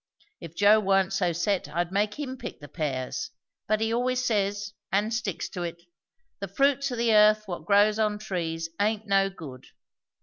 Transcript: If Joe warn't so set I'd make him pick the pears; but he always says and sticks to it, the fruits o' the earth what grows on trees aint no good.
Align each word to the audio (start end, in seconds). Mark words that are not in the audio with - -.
If 0.39 0.55
Joe 0.55 0.79
warn't 0.79 1.13
so 1.13 1.31
set 1.31 1.67
I'd 1.69 1.91
make 1.91 2.19
him 2.19 2.35
pick 2.35 2.59
the 2.59 2.67
pears; 2.67 3.29
but 3.67 3.81
he 3.81 3.93
always 3.93 4.25
says 4.25 4.73
and 4.91 5.13
sticks 5.13 5.47
to 5.49 5.61
it, 5.61 5.79
the 6.39 6.47
fruits 6.47 6.91
o' 6.91 6.95
the 6.95 7.13
earth 7.13 7.43
what 7.45 7.65
grows 7.67 7.99
on 7.99 8.17
trees 8.17 8.67
aint 8.79 9.05
no 9.05 9.29
good. 9.29 9.67